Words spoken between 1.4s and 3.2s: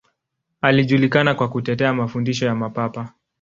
kutetea mafundisho ya Mapapa.